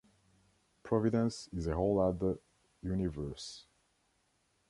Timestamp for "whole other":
1.75-2.39